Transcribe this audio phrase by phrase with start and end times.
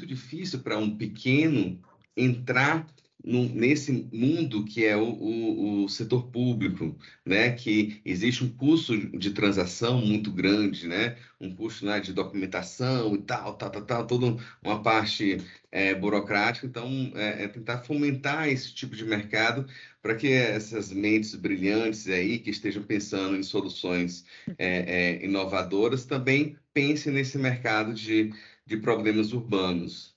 [0.00, 1.78] muito difícil para um pequeno
[2.16, 2.86] entrar
[3.22, 7.52] no, nesse mundo que é o, o, o, setor público, né?
[7.52, 11.18] que existe um custo de transação muito grande, né?
[11.38, 15.36] um custo né, de documentação e tal, tal, tal, tal toda uma parte
[15.70, 16.66] é, burocrática.
[16.66, 19.66] Então, é, é, tentar fomentar esse tipo de mercado
[20.00, 24.24] para que essas mentes brilhantes aí que estejam pensando em soluções
[24.56, 28.32] é, é inovadoras também pensem nesse mercado de,
[28.70, 30.16] de problemas urbanos.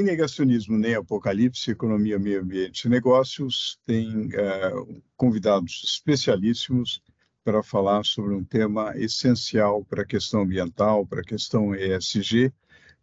[0.00, 7.02] Negacionismo nem apocalipse, economia, meio ambiente e negócios tem uh, convidados especialíssimos
[7.42, 12.52] para falar sobre um tema essencial para a questão ambiental, para a questão ESG,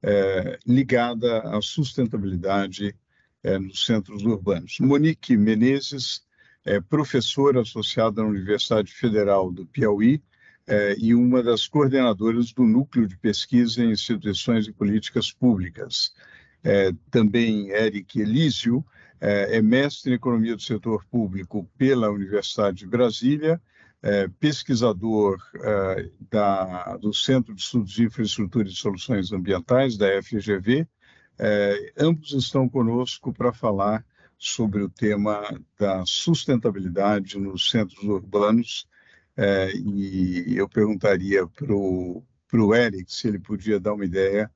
[0.03, 2.95] eh, ligada à sustentabilidade
[3.43, 4.77] eh, nos centros urbanos.
[4.79, 6.21] Monique Menezes
[6.63, 10.21] é professora associada na Universidade Federal do Piauí
[10.97, 16.11] e uma das coordenadoras do Núcleo de Pesquisa em Instituições e Políticas Públicas
[16.66, 18.83] é, também Eric Elísio,
[19.21, 23.61] é, é, mestre em Economia do Setor Público pela Universidade de Brasília,
[24.02, 30.88] é, pesquisador é, da, do Centro de Estudos de Infraestrutura e Soluções Ambientais, da FGV.
[31.38, 34.03] É, ambos estão conosco para falar
[34.38, 35.44] sobre o tema
[35.77, 38.88] da sustentabilidade nos centros urbanos.
[39.38, 44.50] É, e eu perguntaria para o Eric se ele podia dar uma ideia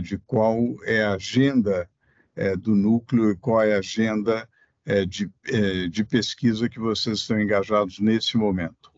[0.00, 1.88] de qual é a agenda
[2.36, 4.48] é, do núcleo e qual é a agenda
[4.86, 8.90] é, de, é, de pesquisa que vocês estão engajados nesse momento.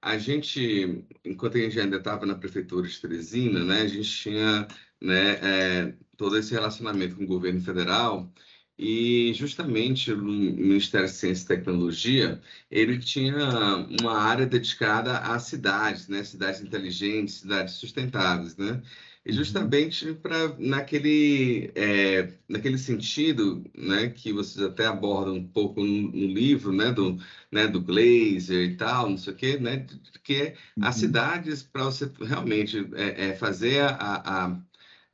[0.00, 4.68] A gente, enquanto a gente ainda estava na prefeitura de Teresina, né, a gente tinha
[5.00, 8.32] né, é, todo esse relacionamento com o governo federal
[8.78, 12.40] e justamente o Ministério de Ciência e Tecnologia,
[12.70, 16.24] ele tinha uma área dedicada às cidades, né?
[16.24, 18.56] cidades inteligentes, cidades sustentáveis.
[18.56, 18.82] Né?
[19.26, 26.12] E justamente para naquele, é, naquele sentido, né, que vocês até abordam um pouco no,
[26.12, 27.18] no, livro, né, do,
[27.50, 29.86] né, do Glazer e tal, não sei o quê, né,
[30.22, 31.00] que é as uhum.
[31.00, 34.58] cidades para você realmente é, é fazer a, a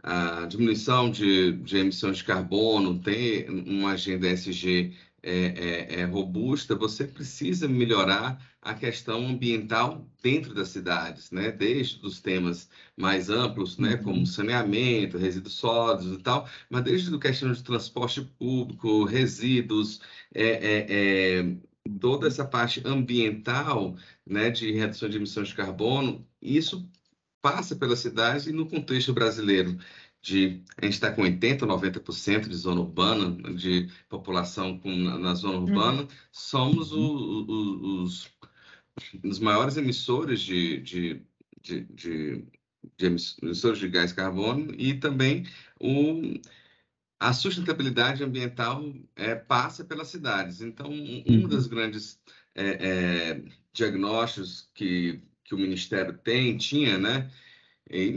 [0.03, 6.75] a diminuição de, de, emissões de carbono, ter uma agenda SG é, é, é, robusta,
[6.75, 11.51] você precisa melhorar a questão ambiental dentro das cidades, né?
[11.51, 13.97] Desde os temas mais amplos, né?
[13.97, 14.27] Como uhum.
[14.27, 20.01] saneamento, resíduos sólidos e tal, mas desde a questão de transporte público, resíduos,
[20.35, 20.87] é, é,
[21.41, 21.57] é,
[22.01, 24.51] toda essa parte ambiental, né?
[24.51, 26.89] De redução de emissões de carbono, isso
[27.43, 29.79] passa pelas cidades e no contexto brasileiro
[30.23, 35.35] de a gente está com 80, 90% de zona urbana, de população com, na, na
[35.35, 35.65] zona uhum.
[35.65, 36.09] urbana, uhum.
[36.31, 38.31] somos o, o, os,
[39.25, 41.23] os maiores emissores de, de,
[41.61, 42.45] de, de,
[42.97, 45.47] de emissores de gás carbono e também
[45.81, 46.35] o,
[47.19, 48.83] a sustentabilidade ambiental
[49.17, 50.61] é, passa pelas cidades.
[50.61, 51.49] Então, um, um uhum.
[51.49, 52.21] dos grandes
[52.55, 53.43] é, é,
[53.73, 57.31] diagnósticos que, que o Ministério tem, tinha, né,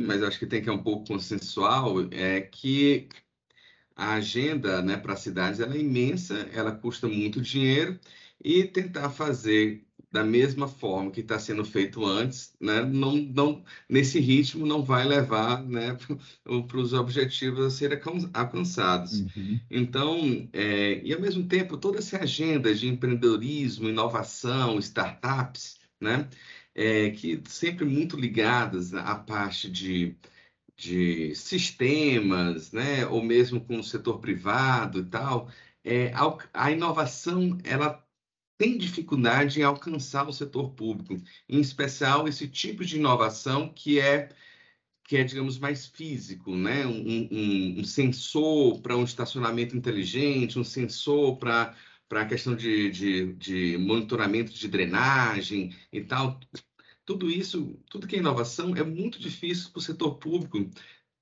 [0.06, 3.10] mas acho que tem que é um pouco consensual, é que
[3.96, 8.00] a agenda né, para as cidades ela é imensa, ela custa muito dinheiro,
[8.44, 9.83] e tentar fazer
[10.14, 15.04] da mesma forma que está sendo feito antes, né, não, não, nesse ritmo não vai
[15.06, 15.98] levar né,
[16.68, 18.00] para os objetivos a serem
[18.32, 19.22] alcançados.
[19.22, 19.60] Uhum.
[19.72, 26.30] Então, é, e ao mesmo tempo, toda essa agenda de empreendedorismo, inovação, startups, né,
[26.76, 30.16] é, que sempre muito ligadas à parte de,
[30.78, 35.50] de sistemas, né, ou mesmo com o setor privado e tal,
[35.84, 38.03] é, a, a inovação ela
[38.64, 44.30] tem dificuldade em alcançar o setor público, em especial esse tipo de inovação que é
[45.04, 46.88] que é, digamos, mais físico, né?
[46.88, 51.76] Um, um, um sensor para um estacionamento inteligente, um sensor para
[52.10, 56.40] a questão de, de, de, monitoramento de drenagem e tal.
[57.06, 60.58] Tudo isso, tudo que é inovação, é muito difícil para o setor público,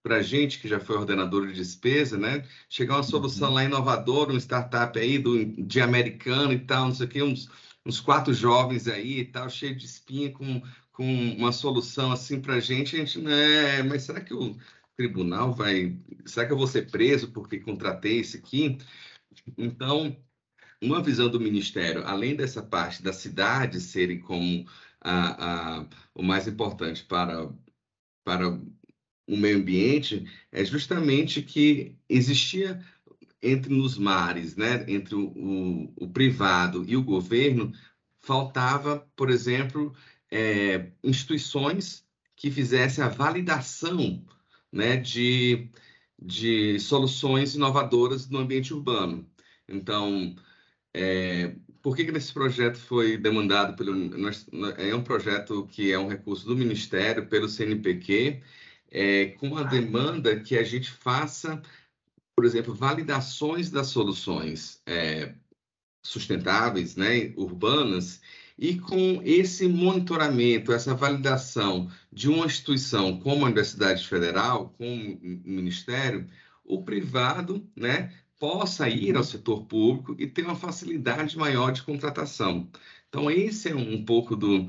[0.03, 2.47] para a gente que já foi ordenador de despesa, né?
[2.69, 3.55] Chegar uma solução uhum.
[3.55, 7.49] lá inovadora, um startup aí do, de americano e tal, não sei o quê, uns,
[7.85, 10.61] uns quatro jovens aí e tal, cheio de espinha, com,
[10.91, 11.05] com
[11.35, 14.57] uma solução assim para a gente, a gente não é, mas será que o
[14.97, 18.77] tribunal vai, será que eu vou ser preso porque contratei esse aqui?
[19.57, 20.15] Então,
[20.81, 24.65] uma visão do Ministério, além dessa parte das cidades serem como
[24.99, 27.51] a, a, o mais importante para,
[28.23, 28.59] para
[29.31, 32.83] o meio ambiente, é justamente que existia
[33.41, 37.71] entre nos mares, né, entre o, o, o privado e o governo,
[38.19, 39.93] faltava, por exemplo,
[40.29, 42.05] é, instituições
[42.35, 44.23] que fizessem a validação
[44.71, 45.69] né, de,
[46.21, 49.27] de soluções inovadoras no ambiente urbano.
[49.67, 50.35] Então,
[50.93, 53.93] é, por que, que esse projeto foi demandado pelo.
[54.77, 58.41] É um projeto que é um recurso do Ministério, pelo CNPq,
[58.91, 61.61] é, com a demanda que a gente faça,
[62.35, 65.33] por exemplo, validações das soluções é,
[66.03, 68.21] sustentáveis, né, urbanas,
[68.57, 75.49] e com esse monitoramento, essa validação de uma instituição como a Universidade Federal, como o
[75.49, 76.27] Ministério,
[76.63, 82.69] o privado né, possa ir ao setor público e ter uma facilidade maior de contratação.
[83.11, 84.67] Então, esse é um pouco do.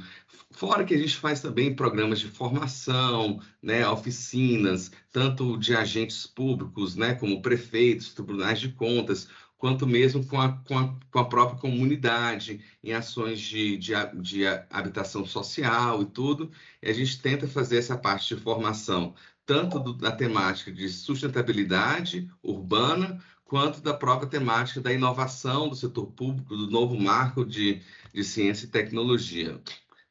[0.50, 6.97] Fora que a gente faz também programas de formação, né, oficinas, tanto de agentes públicos,
[6.97, 11.61] né, como prefeitos, tribunais de contas, quanto mesmo com a, com a, com a própria
[11.61, 16.50] comunidade, em ações de, de, de habitação social e tudo.
[16.83, 19.15] E a gente tenta fazer essa parte de formação,
[19.47, 26.06] tanto do, da temática de sustentabilidade urbana, quanto da própria temática da inovação do setor
[26.06, 29.60] público, do novo marco de, de ciência e tecnologia.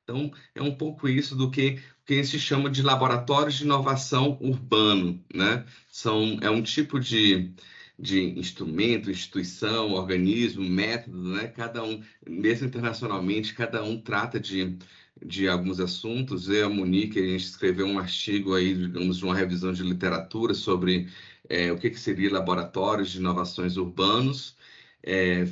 [0.04, 5.20] Então, é um pouco isso do que, que se chama de laboratórios de inovação urbano,
[5.34, 5.66] né?
[5.90, 7.52] São, é um tipo de,
[7.98, 11.48] de instrumento, instituição, organismo, método, né?
[11.48, 12.00] Cada um,
[12.30, 14.78] mesmo internacionalmente, cada um trata de,
[15.26, 16.48] de alguns assuntos.
[16.48, 20.54] Eu a Monique, a gente escreveu um artigo aí, digamos, de uma revisão de literatura
[20.54, 21.10] sobre
[21.52, 24.56] é, o que, que seria laboratórios de inovações urbanos.
[25.04, 25.46] É,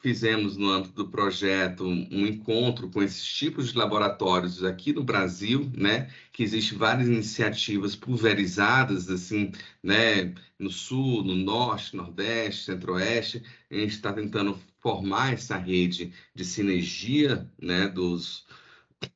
[0.00, 5.70] fizemos no âmbito do projeto um encontro com esses tipos de laboratórios aqui no Brasil,
[5.74, 6.10] né?
[6.32, 9.50] Que existem várias iniciativas pulverizadas, assim,
[9.82, 10.34] né?
[10.58, 13.42] No Sul, no Norte, Nordeste, Centro-Oeste.
[13.70, 17.88] A gente está tentando formar essa rede de sinergia, né?
[17.88, 18.46] Dos,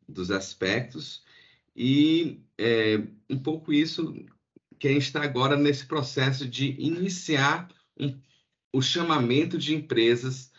[0.09, 1.23] dos aspectos.
[1.77, 2.99] E é,
[3.29, 4.15] um pouco isso
[4.81, 7.69] que a gente está agora nesse processo de iniciar
[7.99, 8.19] um,
[8.73, 10.51] o chamamento de empresas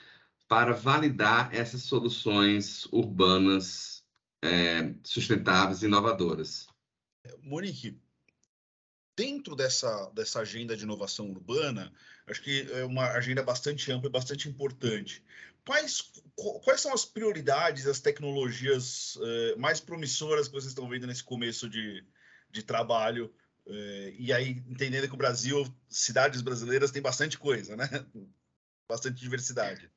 [0.47, 4.03] para validar essas soluções urbanas
[4.43, 6.67] é, sustentáveis e inovadoras.
[7.41, 7.99] Monique,
[9.17, 11.91] dentro dessa, dessa agenda de inovação urbana,
[12.27, 15.23] acho que é uma agenda bastante ampla e bastante importante.
[15.65, 16.11] Quais,
[16.63, 21.67] quais são as prioridades, as tecnologias eh, mais promissoras que vocês estão vendo nesse começo
[21.67, 22.03] de,
[22.51, 23.33] de trabalho?
[23.71, 27.87] Eh, e aí, entendendo que o Brasil, cidades brasileiras, tem bastante coisa, né?
[28.89, 29.89] Bastante diversidade.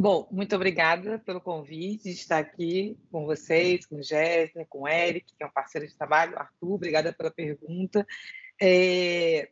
[0.00, 5.42] Bom, muito obrigada pelo convite de estar aqui com vocês, com Jéssica, com Eric, que
[5.42, 8.06] é um parceiro de trabalho, Arthur, obrigada pela pergunta.
[8.60, 9.50] É...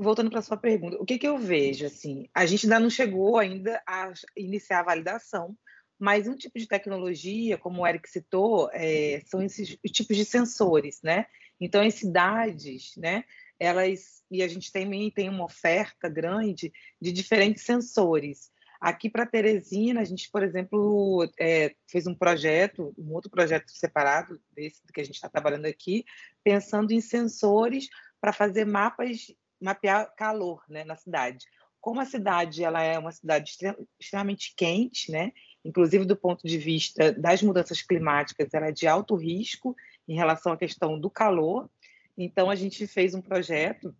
[0.00, 1.86] Voltando para a sua pergunta, o que, que eu vejo?
[1.86, 5.56] Assim, a gente ainda não chegou ainda a iniciar a validação,
[6.02, 11.00] mas um tipo de tecnologia, como o Eric citou, é, são esses tipos de sensores,
[11.00, 11.26] né?
[11.60, 13.22] Então, as cidades, né?
[13.56, 18.50] Elas e a gente também tem uma oferta grande de diferentes sensores.
[18.80, 24.40] Aqui para Teresina, a gente, por exemplo, é, fez um projeto, um outro projeto separado
[24.50, 26.04] desse que a gente está trabalhando aqui,
[26.42, 27.88] pensando em sensores
[28.20, 31.46] para fazer mapas, mapear calor né, na cidade.
[31.80, 33.56] Como a cidade ela é uma cidade
[34.00, 35.32] extremamente quente, né?
[35.64, 39.76] Inclusive do ponto de vista das mudanças climáticas, ela é de alto risco
[40.08, 41.68] em relação à questão do calor.
[42.16, 43.94] Então, a gente fez um projeto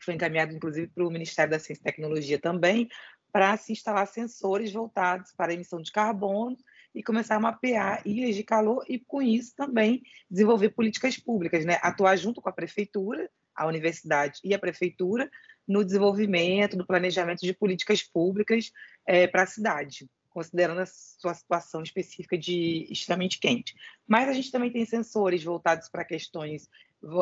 [0.00, 2.88] que foi encaminhado, inclusive, para o Ministério da Ciência e Tecnologia também,
[3.30, 6.56] para se instalar sensores voltados para a emissão de carbono
[6.94, 11.78] e começar a mapear ilhas de calor e, com isso, também desenvolver políticas públicas, né?
[11.82, 15.30] atuar junto com a prefeitura, a universidade e a prefeitura
[15.68, 18.72] no desenvolvimento, no planejamento de políticas públicas
[19.06, 23.74] é, para a cidade, considerando a sua situação específica de extremamente quente.
[24.06, 26.68] Mas a gente também tem sensores voltados para questões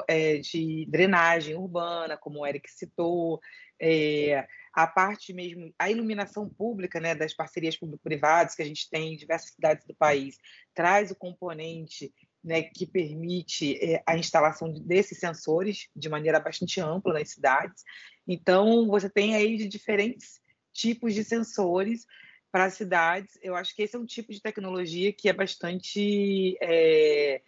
[0.06, 3.40] é, de drenagem urbana, como o Eric citou,
[3.80, 9.14] é, a parte mesmo, a iluminação pública, né, das parcerias público-privadas que a gente tem
[9.14, 10.36] em diversas cidades do país,
[10.74, 12.12] traz o componente
[12.42, 17.84] né, que permite é, a instalação desses sensores de maneira bastante ampla nas cidades.
[18.26, 20.40] Então, você tem aí de diferentes
[20.72, 22.06] tipos de sensores
[22.50, 23.38] para as cidades.
[23.42, 27.42] Eu acho que esse é um tipo de tecnologia que é bastante é,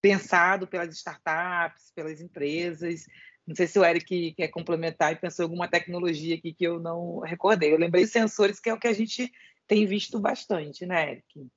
[0.00, 3.06] pensado pelas startups, pelas empresas.
[3.46, 6.80] Não sei se o Eric quer complementar e pensou em alguma tecnologia aqui que eu
[6.80, 7.72] não recordei.
[7.72, 9.32] Eu lembrei de sensores, que é o que a gente
[9.66, 11.48] tem visto bastante, né, Eric?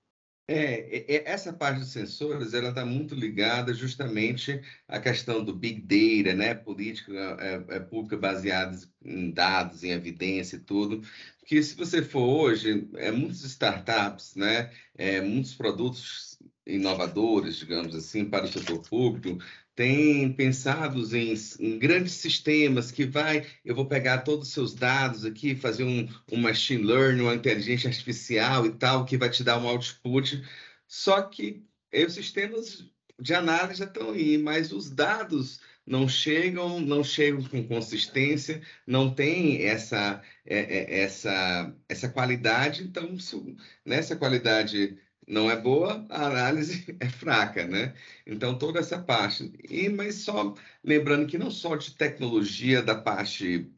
[0.52, 6.36] É, essa parte dos sensores, ela está muito ligada justamente à questão do big data,
[6.36, 8.76] né, política é, é, pública baseada
[9.06, 11.04] em dados, em evidência e tudo,
[11.46, 18.26] que se você for hoje, é, muitas startups, né, é, muitos produtos inovadores, digamos assim,
[18.26, 19.38] para o setor público,
[19.80, 25.24] tem pensado em, em, grandes sistemas que vai, eu vou pegar todos os seus dados
[25.24, 29.58] aqui, fazer um, um machine learning, uma inteligência artificial e tal, que vai te dar
[29.58, 30.44] um output.
[30.86, 31.64] Só que
[32.06, 37.66] os sistemas de análise já estão aí, mas os dados não chegam, não chegam com
[37.66, 42.84] consistência, não tem essa, é, é, essa, essa qualidade.
[42.84, 43.56] Então, se,
[43.86, 44.98] nessa qualidade
[45.30, 47.94] não é boa, a análise é fraca, né?
[48.26, 49.54] Então, toda essa parte.
[49.70, 53.72] E, mas só lembrando que não só de tecnologia da parte,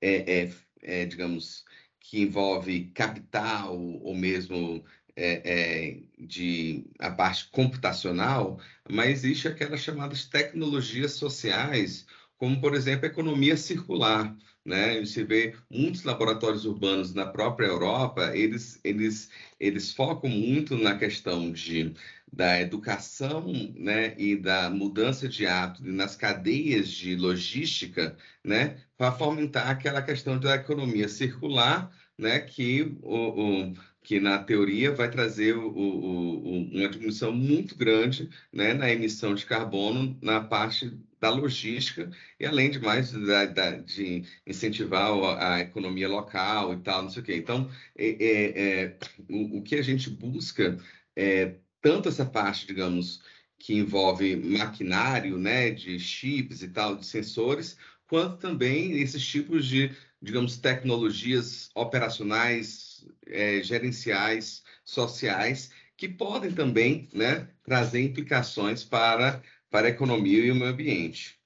[0.00, 0.52] é, é,
[0.82, 1.64] é digamos,
[2.00, 4.84] que envolve capital ou mesmo
[5.16, 13.06] é, é, de a parte computacional, mas existe aquelas chamadas tecnologias sociais, como, por exemplo,
[13.06, 14.36] a economia circular.
[14.68, 15.00] Né?
[15.00, 21.50] Você vê muitos laboratórios urbanos na própria Europa, eles, eles, eles focam muito na questão
[21.50, 21.94] de,
[22.30, 24.14] da educação né?
[24.18, 28.76] e da mudança de hábito nas cadeias de logística né?
[28.98, 32.38] para fomentar aquela questão da economia circular, né?
[32.38, 38.72] que o, o que na teoria vai trazer o, o, uma diminuição muito grande né,
[38.72, 44.24] na emissão de carbono na parte da logística e além de mais da, da, de
[44.46, 47.36] incentivar a, economia local e tal, não sei o quê.
[47.36, 48.98] Então, é, é, é,
[49.28, 50.78] o, o, que a gente busca
[51.16, 53.22] é tanto essa parte, digamos,
[53.58, 59.90] que envolve maquinário, né, de chips e tal, de sensores, quanto também esses tipos de,
[60.22, 69.90] digamos, tecnologias operacionais, é, gerenciais, sociais, que podem também né, trazer implicações para, para a
[69.90, 71.38] economia e o meio ambiente.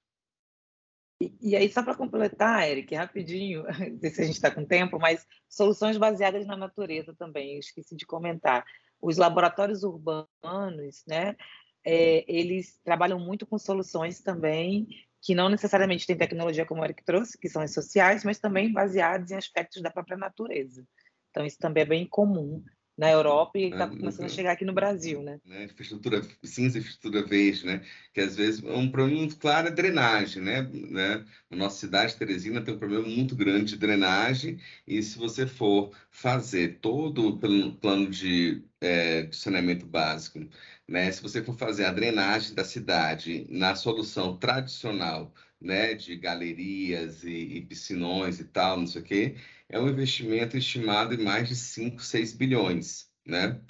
[1.21, 4.64] E, e aí, só para completar, Eric, rapidinho, não sei se a gente está com
[4.64, 8.64] tempo, mas soluções baseadas na natureza também, esqueci de comentar.
[9.00, 11.37] Os laboratórios urbanos, né,
[11.85, 14.87] é, eles trabalham muito com soluções também
[15.21, 18.73] que não necessariamente têm tecnologia como o Eric trouxe, que são as sociais, mas também
[18.73, 20.85] baseados em aspectos da própria natureza.
[21.31, 22.62] Então, isso também é bem comum
[22.96, 25.40] na Europa e está começando a chegar aqui no Brasil, né?
[25.44, 25.64] né?
[25.64, 27.82] Infraestrutura cinza, infraestrutura verde, né?
[28.12, 30.62] Que às vezes é um problema muito claro é drenagem, né?
[30.62, 31.25] né?
[31.50, 35.90] A nossa cidade, Teresina, tem um problema muito grande de drenagem e se você for
[36.11, 40.40] fazer todo pelo plano de, é, saneamento básico,
[40.87, 41.11] né?
[41.11, 45.94] Se você for fazer a drenagem da cidade na solução tradicional, né?
[45.94, 49.37] De galerias e, e piscinões e tal, não sei o quê,
[49.73, 53.61] é um investimento estimado em mais de 5, 6 bilhões, né?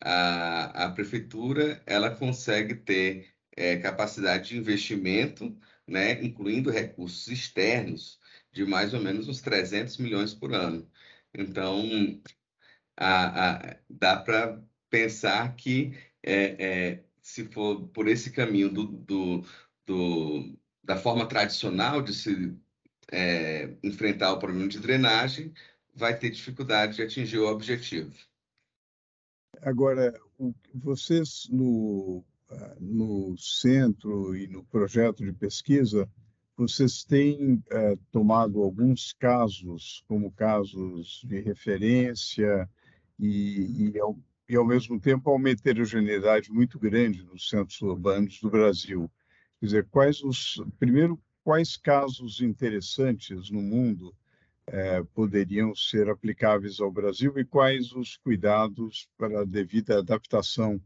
[0.00, 8.20] A, a prefeitura, ela consegue ter é, capacidade de investimento, né, incluindo recursos externos,
[8.52, 10.90] de mais ou menos uns 300 milhões por ano.
[11.34, 12.20] Então,
[12.96, 19.44] a, a, dá para pensar que é, é, se for por esse caminho do, do,
[19.86, 22.56] do, da forma tradicional de se
[23.10, 25.52] é, enfrentar o problema de drenagem,
[25.94, 28.12] vai ter dificuldade de atingir o objetivo.
[29.62, 30.14] Agora,
[30.74, 36.08] vocês no, ah, no centro e no projeto de pesquisa,
[36.56, 42.68] vocês têm é, tomado alguns casos como casos de referência
[43.18, 48.50] e, e, ao, e, ao, mesmo tempo, uma heterogeneidade muito grande nos centros urbanos do
[48.50, 49.10] Brasil.
[49.60, 50.62] Quer dizer, quais os.
[50.78, 54.12] Primeiro, quais casos interessantes no mundo
[54.66, 60.82] é, poderiam ser aplicáveis ao Brasil e quais os cuidados para a devida adaptação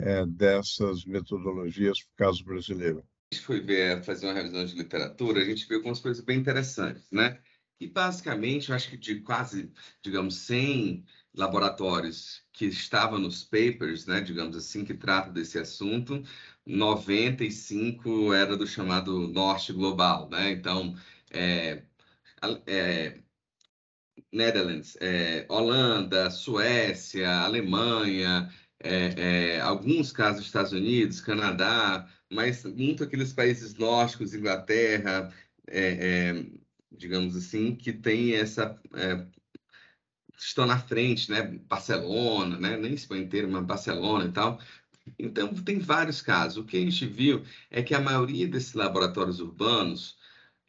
[0.00, 3.04] é, dessas metodologias para o caso brasileiro?
[3.32, 6.40] A gente foi ver, fazer uma revisão de literatura, a gente viu algumas coisas bem
[6.40, 7.38] interessantes, né?
[7.82, 9.72] E basicamente, eu acho que de quase,
[10.02, 16.22] digamos, 100 laboratórios que estavam nos papers, né, digamos assim, que tratam desse assunto,
[16.64, 20.52] 95 era do chamado norte global, né?
[20.52, 20.94] Então,
[21.32, 21.82] é,
[22.68, 23.18] é,
[24.32, 28.48] Netherlands, é, Holanda, Suécia, Alemanha,
[28.78, 35.32] é, é, alguns casos dos Estados Unidos, Canadá, mas muito aqueles países nórdicos, Inglaterra,
[35.66, 36.44] é,
[36.96, 38.78] digamos assim, que tem essa
[40.46, 41.42] estão na frente, né?
[41.42, 42.76] Barcelona, né?
[42.76, 44.60] Nem Espanha inteira, mas Barcelona e tal.
[45.18, 46.58] Então, tem vários casos.
[46.58, 50.16] O que a gente viu é que a maioria desses laboratórios urbanos,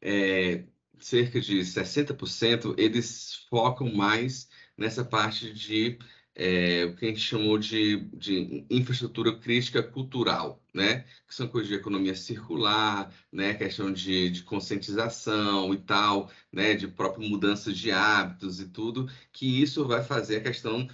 [0.01, 0.65] é,
[0.99, 5.99] cerca de 60%, eles focam mais nessa parte de
[6.35, 11.01] é, o que a gente chamou de, de infraestrutura crítica cultural, né?
[11.27, 13.53] Que são coisas de economia circular, né?
[13.53, 16.73] Questão de, de conscientização e tal, né?
[16.73, 20.87] De própria mudança de hábitos e tudo, que isso vai fazer a questão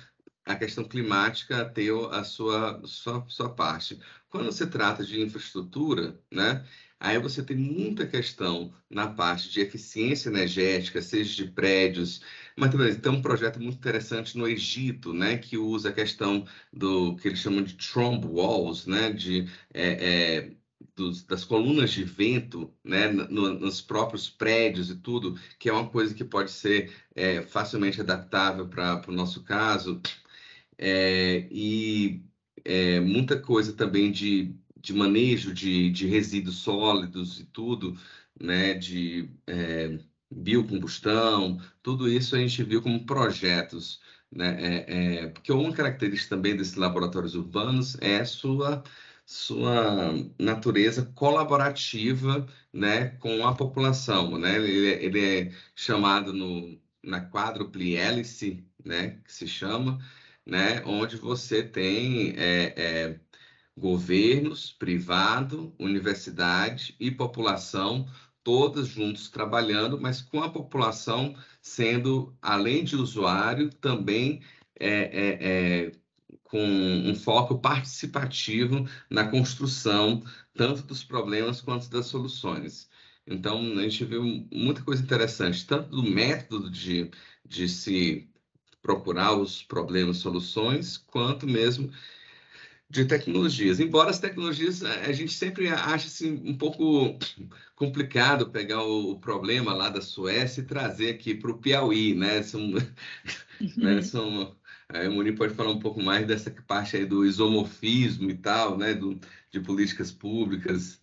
[0.46, 4.00] a questão climática ter a sua, sua, sua parte.
[4.30, 6.66] Quando se trata de infraestrutura, né,
[7.00, 12.22] aí você tem muita questão na parte de eficiência energética, seja de prédios,
[12.58, 17.16] mas também tem um projeto muito interessante no Egito, né, que usa a questão do
[17.18, 20.52] que eles chamam de trombe walls, né, de é, é,
[20.96, 25.90] dos, das colunas de vento, né, no, nos próprios prédios e tudo, que é uma
[25.90, 30.02] coisa que pode ser é, facilmente adaptável para o nosso caso.
[30.78, 32.24] É, e
[32.66, 37.98] é, muita coisa também de, de manejo de, de resíduos sólidos e tudo,
[38.40, 40.00] né, de é,
[40.32, 46.56] biocombustão, tudo isso a gente viu como projetos, né, é, é, porque uma característica também
[46.56, 48.84] desses laboratórios urbanos é sua
[49.26, 54.56] sua natureza colaborativa, né, com a população, né?
[54.56, 55.20] Ele, é, ele
[55.50, 60.00] é chamado no, na quádruple hélice, né, que se chama,
[60.46, 63.20] né, onde você tem é, é,
[63.80, 68.06] governos, privado, universidade e população
[68.44, 74.42] todas juntos trabalhando, mas com a população sendo, além de usuário, também
[74.80, 75.92] é, é, é,
[76.44, 82.90] com um foco participativo na construção tanto dos problemas quanto das soluções.
[83.26, 87.12] Então, a gente viu muita coisa interessante, tanto do método de,
[87.46, 88.28] de se
[88.82, 91.92] procurar os problemas, soluções, quanto mesmo
[92.90, 93.80] de tecnologias.
[93.80, 97.18] Embora as tecnologias, a gente sempre acha assim, um pouco
[97.76, 102.42] complicado pegar o problema lá da Suécia e trazer aqui para o Piauí, né?
[102.42, 102.62] São,
[103.62, 103.74] uhum.
[103.78, 104.02] né?
[104.02, 104.56] São,
[104.90, 108.96] a Moni pode falar um pouco mais dessa parte aí do isomorfismo e tal, né?
[108.96, 109.20] Do,
[109.52, 111.00] de políticas públicas.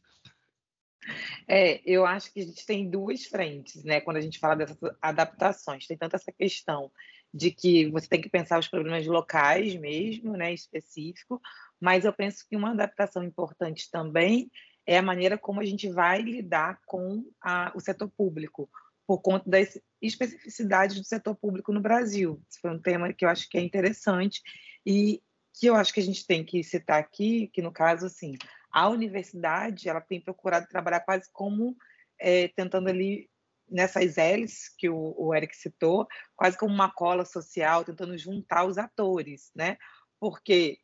[1.46, 4.00] É, eu acho que a gente tem duas frentes, né?
[4.00, 6.90] Quando a gente fala dessas adaptações, tem tanto essa questão
[7.32, 11.40] de que você tem que pensar os problemas locais mesmo, né, específico,
[11.80, 14.50] mas eu penso que uma adaptação importante também
[14.86, 18.70] é a maneira como a gente vai lidar com a, o setor público,
[19.06, 22.42] por conta das especificidades do setor público no Brasil.
[22.50, 24.40] Esse foi um tema que eu acho que é interessante
[24.84, 25.22] e
[25.54, 28.34] que eu acho que a gente tem que citar aqui, que no caso, assim,
[28.70, 31.76] a universidade ela tem procurado trabalhar quase como
[32.20, 33.28] é, tentando ali
[33.68, 38.78] nessas L's que o, o Eric citou, quase como uma cola social, tentando juntar os
[38.78, 39.76] atores, né?
[40.20, 40.78] Porque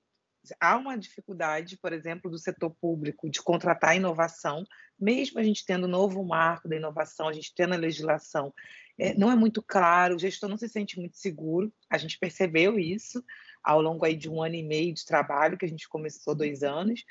[0.60, 4.64] há uma dificuldade, por exemplo, do setor público de contratar inovação,
[4.98, 8.52] mesmo a gente tendo novo marco da inovação, a gente tendo a legislação,
[8.98, 12.78] é, não é muito claro, o gestor não se sente muito seguro, a gente percebeu
[12.78, 13.24] isso
[13.62, 16.62] ao longo aí de um ano e meio de trabalho, que a gente começou dois
[16.62, 17.04] anos,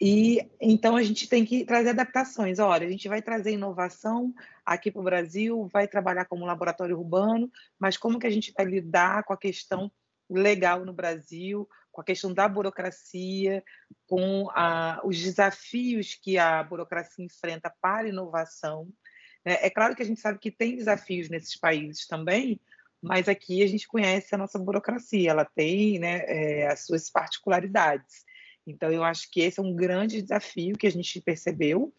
[0.00, 2.58] e então a gente tem que trazer adaptações.
[2.58, 4.32] Olha, a gente vai trazer inovação
[4.64, 8.64] aqui para o Brasil, vai trabalhar como laboratório urbano, mas como que a gente vai
[8.64, 9.92] lidar com a questão
[10.30, 13.62] legal no Brasil, com a questão da burocracia,
[14.06, 18.88] com a, os desafios que a burocracia enfrenta para a inovação.
[19.44, 19.58] Né?
[19.60, 22.60] É claro que a gente sabe que tem desafios nesses países também,
[23.02, 28.24] mas aqui a gente conhece a nossa burocracia, ela tem né, é, as suas particularidades.
[28.66, 31.92] Então, eu acho que esse é um grande desafio que a gente percebeu.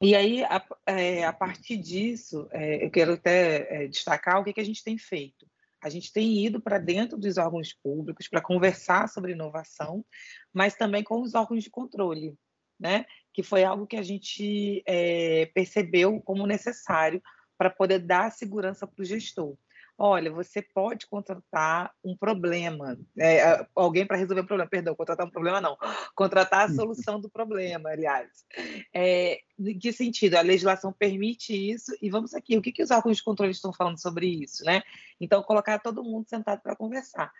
[0.00, 4.52] E aí, a, é, a partir disso, é, eu quero até é, destacar o que,
[4.52, 5.46] que a gente tem feito.
[5.82, 10.04] A gente tem ido para dentro dos órgãos públicos para conversar sobre inovação,
[10.52, 12.38] mas também com os órgãos de controle,
[12.78, 13.04] né?
[13.32, 17.22] que foi algo que a gente é, percebeu como necessário
[17.56, 19.56] para poder dar segurança para o gestor
[20.04, 25.30] olha, você pode contratar um problema, é, alguém para resolver um problema, perdão, contratar um
[25.30, 25.78] problema não,
[26.16, 26.74] contratar a hum.
[26.74, 28.44] solução do problema, aliás.
[28.92, 30.34] É, em que sentido?
[30.34, 33.72] A legislação permite isso e vamos aqui, o que, que os órgãos de controle estão
[33.72, 34.82] falando sobre isso, né?
[35.20, 37.32] Então, colocar todo mundo sentado para conversar.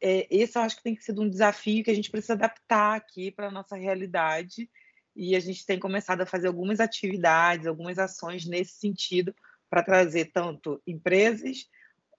[0.00, 3.30] É, esse eu acho que tem sido um desafio que a gente precisa adaptar aqui
[3.30, 4.68] para a nossa realidade
[5.14, 9.32] e a gente tem começado a fazer algumas atividades, algumas ações nesse sentido
[9.70, 11.68] para trazer tanto empresas,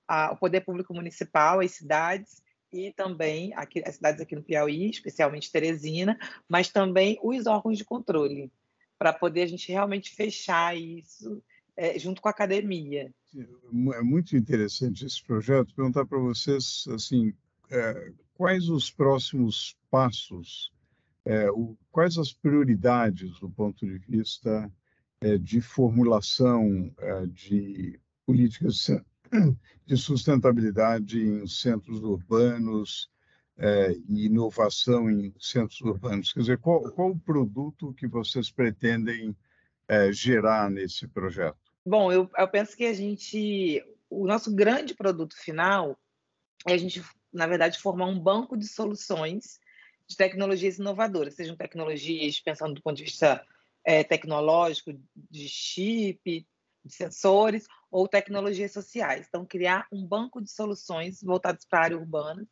[0.07, 4.89] a, o poder público municipal, as cidades e também aqui, as cidades aqui no Piauí,
[4.89, 8.51] especialmente Teresina, mas também os órgãos de controle,
[8.97, 11.41] para poder a gente realmente fechar isso
[11.77, 13.13] é, junto com a academia.
[13.93, 15.75] é muito interessante esse projeto.
[15.75, 17.33] Perguntar para vocês, assim,
[17.69, 20.71] é, quais os próximos passos,
[21.25, 24.71] é, o, quais as prioridades do ponto de vista
[25.21, 28.89] é, de formulação é, de políticas
[29.85, 33.09] de sustentabilidade em centros urbanos
[33.57, 36.33] é, e inovação em centros urbanos.
[36.33, 39.35] Quer dizer, qual, qual o produto que vocês pretendem
[39.87, 41.57] é, gerar nesse projeto?
[41.85, 45.97] Bom, eu, eu penso que a gente, o nosso grande produto final
[46.67, 49.59] é a gente, na verdade, formar um banco de soluções
[50.07, 53.45] de tecnologias inovadoras, sejam tecnologias pensando do ponto de vista
[53.83, 54.91] é, tecnológico,
[55.29, 56.45] de chip,
[56.85, 59.25] de sensores, ou tecnologias sociais.
[59.27, 62.47] Então, criar um banco de soluções voltados para a área urbana,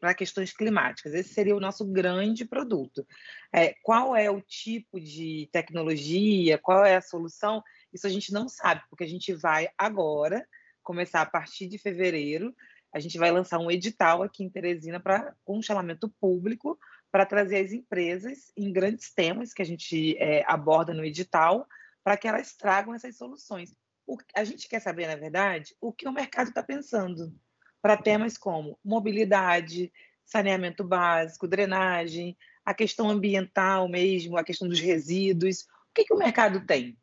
[0.00, 1.12] para questões climáticas.
[1.12, 3.06] Esse seria o nosso grande produto.
[3.52, 7.62] É, qual é o tipo de tecnologia, qual é a solução?
[7.92, 10.46] Isso a gente não sabe, porque a gente vai agora
[10.82, 12.54] começar a partir de fevereiro.
[12.92, 16.78] A gente vai lançar um edital aqui em Teresina para com chamamento público
[17.10, 21.66] para trazer as empresas em grandes temas que a gente é, aborda no edital
[22.04, 23.74] para que elas tragam essas soluções.
[24.06, 27.34] O, a gente quer saber, na verdade, o que o mercado está pensando
[27.80, 29.90] para temas como mobilidade,
[30.24, 35.62] saneamento básico, drenagem, a questão ambiental mesmo, a questão dos resíduos.
[35.62, 36.98] O que, que o mercado tem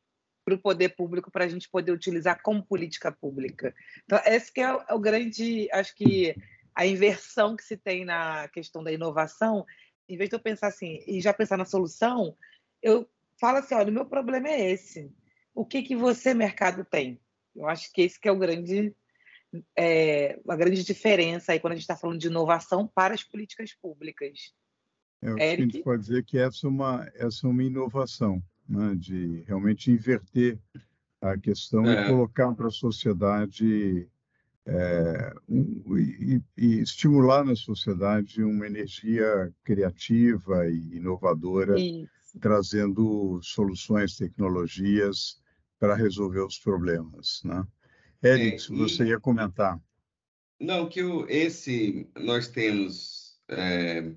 [0.46, 3.74] para o poder público para a gente poder utilizar como política pública?
[4.06, 6.36] Então, esse que é o, é o grande, acho que
[6.76, 9.66] a inversão que se tem na questão da inovação,
[10.08, 12.36] em vez de eu pensar assim e já pensar na solução,
[12.82, 13.08] eu
[13.42, 15.12] falo assim, olha, o meu problema é esse.
[15.54, 17.20] O que que você, mercado, tem?
[17.56, 18.96] Eu acho que esse que é o grande
[19.78, 23.74] é, uma grande diferença aí quando a gente está falando de inovação para as políticas
[23.74, 24.54] públicas.
[25.22, 28.42] É, o que a gente pode dizer que essa é uma, essa é uma inovação,
[28.70, 30.58] né, de realmente inverter
[31.20, 32.06] a questão é.
[32.06, 34.08] e colocar para a sociedade
[34.66, 42.10] é, um, e, e, estimular na sociedade uma energia criativa e inovadora, Isso.
[42.40, 45.40] Trazendo soluções, tecnologias
[45.80, 47.66] para resolver os problemas, né?
[48.24, 49.80] Eric, se você ia comentar.
[50.60, 53.40] Não, que o, esse nós temos.
[53.48, 54.12] É,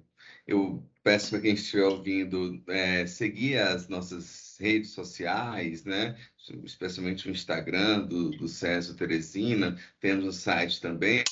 [0.47, 6.17] eu peço para quem estiver ouvindo é, seguir as nossas redes sociais, né?
[6.65, 11.25] especialmente o Instagram do, do César Teresina, temos o site também,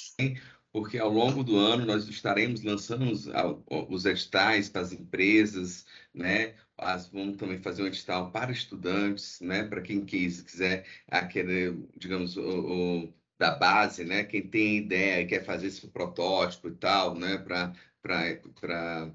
[0.72, 3.28] porque ao longo do ano nós estaremos lançando os,
[3.68, 6.54] os editais para as empresas, né?
[6.82, 9.64] As, vamos também fazer um edital para estudantes, né?
[9.64, 14.24] Para quem quis, quiser aquele, digamos, o, o, da base, né?
[14.24, 17.38] Quem tem ideia e quer fazer esse protótipo e tal, né?
[17.38, 19.12] Para para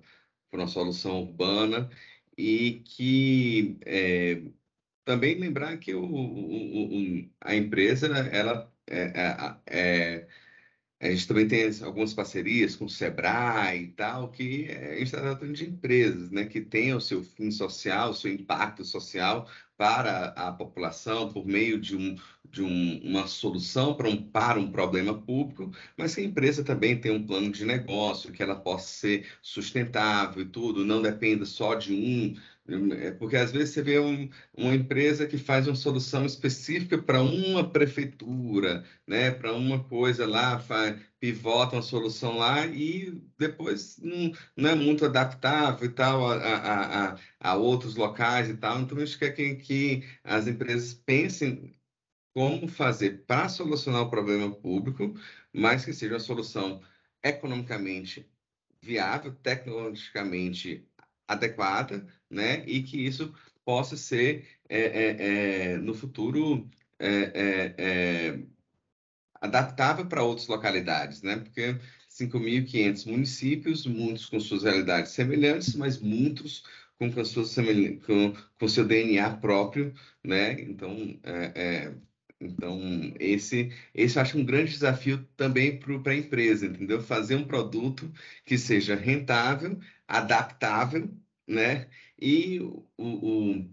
[0.54, 1.90] uma solução urbana
[2.38, 4.42] e que é,
[5.06, 10.28] também lembrar que o, o, o, a empresa ela é, é, é
[11.00, 15.04] a gente também tem algumas parcerias com o Sebrae e tal, que é, a gente
[15.04, 19.48] está tratando de empresas, né, que têm o seu fim social, o seu impacto social
[19.78, 22.16] para a população por meio de, um,
[22.50, 27.00] de um, uma solução para um, para um problema público, mas que a empresa também
[27.00, 31.76] tem um plano de negócio, que ela possa ser sustentável e tudo, não dependa só
[31.76, 32.36] de um
[33.00, 37.22] é, porque às vezes você vê um, uma empresa que faz uma solução específica para
[37.22, 44.32] uma prefeitura, né, para uma coisa lá, faz, pivota uma solução lá e depois não,
[44.56, 48.82] não é muito adaptável e tal a, a, a, a, outros locais e tal.
[48.82, 51.74] Então, a gente quer que, que as empresas pensem
[52.34, 55.14] como fazer para solucionar o problema público,
[55.54, 56.82] mas que seja uma solução
[57.24, 58.30] economicamente
[58.82, 60.88] viável, tecnologicamente
[61.28, 62.64] adequada, né?
[62.66, 63.34] E que isso
[63.66, 68.40] possa ser é, é, é, no futuro é, é, é,
[69.42, 71.38] adaptável para outras localidades, né?
[71.38, 71.78] Porque
[72.10, 76.64] 5.500 municípios, muitos com suas realidades semelhantes, mas muitos
[76.98, 80.60] com, com, com, seu DNA próprio, né?
[80.62, 81.20] Então,
[82.40, 82.80] então,
[83.20, 87.02] esse, esse eu acho um grande desafio também para a empresa, entendeu?
[87.02, 88.12] Fazer um produto
[88.46, 91.10] que seja rentável, adaptável,
[91.48, 91.90] né?
[92.20, 93.70] E o, o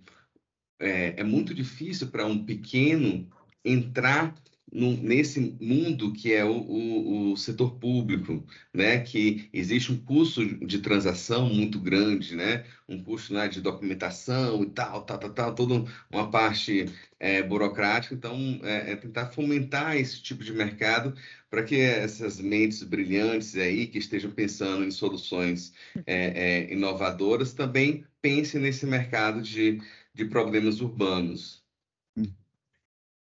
[0.79, 3.29] é, é muito difícil para um pequeno
[3.65, 4.35] entrar
[4.75, 10.81] nesse mundo que é o, o, o, setor público, né, que existe um custo de
[10.81, 15.85] transação muito grande, né, um custo né, de documentação e tal, tal, tal, tal toda
[16.11, 16.87] uma parte
[17.21, 18.15] é, burocrática.
[18.15, 21.15] Então, é, é, tentar fomentar esse tipo de mercado
[21.49, 25.73] para que essas mentes brilhantes aí que estejam pensando em soluções
[26.05, 29.81] é, é, inovadoras também pensem nesse mercado de,
[30.13, 31.64] de problemas urbanos.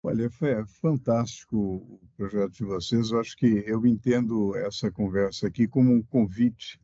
[0.06, 3.10] Olha, foi fantástico o projeto de vocês.
[3.10, 6.78] Eu acho que eu entendo essa conversa aqui como um convite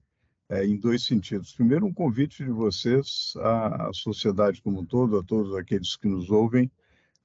[0.48, 1.52] é, em dois sentidos.
[1.52, 6.30] Primeiro, um convite de vocês à sociedade como um todo, a todos aqueles que nos
[6.30, 6.72] ouvem,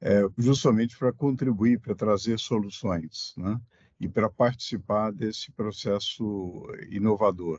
[0.01, 3.57] é, justamente para contribuir, para trazer soluções, né?
[3.97, 7.57] e para participar desse processo inovador.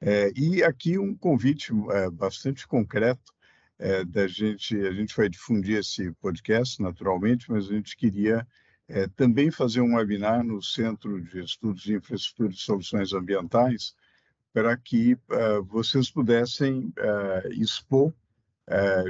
[0.00, 3.33] É, e aqui um convite é, bastante concreto
[3.78, 8.46] é, da gente, a gente vai difundir esse podcast naturalmente, mas a gente queria
[8.88, 13.94] é, também fazer um webinar no Centro de Estudos de Infraestrutura e Soluções Ambientais
[14.52, 18.12] para que é, vocês pudessem é, expor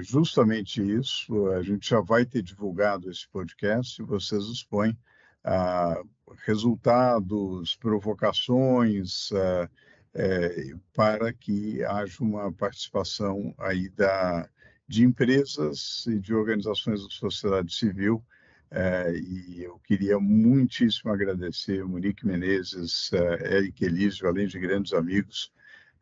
[0.03, 1.47] justamente isso.
[1.53, 4.99] A gente já vai ter divulgado esse podcast e vocês expõem
[6.45, 9.31] resultados, provocações,
[10.15, 14.49] é, para que haja uma participação aí da,
[14.87, 18.25] de empresas e de organizações da sociedade civil.
[18.71, 25.53] É, e eu queria muitíssimo agradecer Monique Menezes, é, Eric Elísio, além de grandes amigos,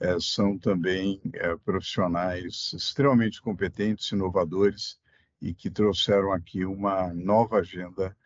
[0.01, 4.99] é, são também é, profissionais extremamente competentes, inovadores
[5.40, 8.16] e que trouxeram aqui uma nova agenda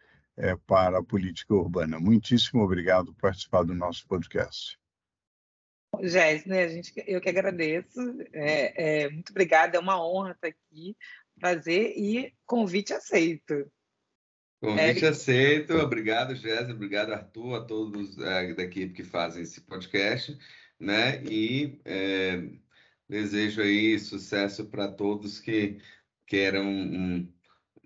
[0.67, 1.99] para a política urbana.
[1.99, 4.79] Muitíssimo obrigado por participar do nosso podcast.
[6.03, 8.01] Jéssica, a gente, eu que agradeço.
[8.33, 10.97] É, é, muito obrigada, é uma honra estar aqui,
[11.39, 13.71] prazer e convite aceito.
[14.61, 15.09] Convite é.
[15.09, 20.37] aceito, obrigado, Jéssica, obrigado, Arthur, a todos é, da equipe que fazem esse podcast,
[20.81, 21.23] né?
[21.25, 22.43] E é,
[23.09, 25.79] desejo aí sucesso para todos que
[26.27, 27.33] queiram um,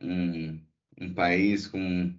[0.00, 0.60] um,
[1.00, 2.14] um país com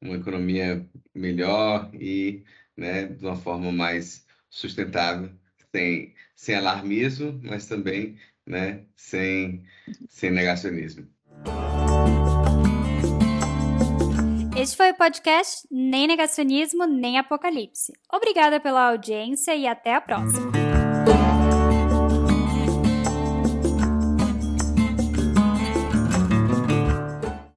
[0.00, 2.44] uma economia melhor e
[2.76, 5.30] né, de uma forma mais sustentável,
[5.72, 9.64] sem, sem alarmismo, mas também né, sem,
[10.08, 11.06] sem negacionismo.
[14.56, 17.92] Este foi o podcast Nem Negacionismo, Nem Apocalipse.
[18.12, 20.59] Obrigada pela audiência e até a próxima.